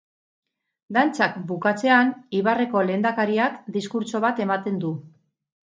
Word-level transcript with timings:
Dantzak 0.97 1.37
bukatzean 1.51 2.11
ibarreko 2.41 2.85
lehendakariak 2.89 3.63
diskurtso 3.79 4.25
bat 4.27 4.45
ematen 4.49 4.83
du. 4.87 4.99